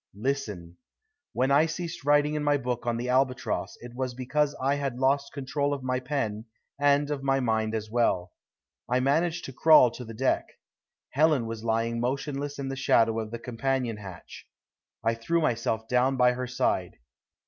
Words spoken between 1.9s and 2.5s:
writing in